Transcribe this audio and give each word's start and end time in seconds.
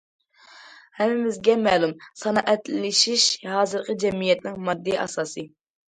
ھەممىمىزگە 0.99 1.57
مەلۇم، 1.67 1.93
سانائەتلىشىش 2.21 3.27
ھازىرقى 3.53 3.97
جەمئىيەتنىڭ 4.05 4.61
ماددىي 4.71 4.99
ئاساسى. 5.05 5.45